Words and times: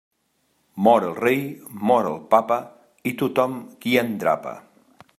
Mor 0.87 1.05
el 1.09 1.13
rei, 1.25 1.43
mor 1.91 2.09
el 2.13 2.19
papa, 2.33 2.59
i 3.13 3.17
tothom 3.23 3.57
qui 3.85 3.99
endrapa. 4.07 4.57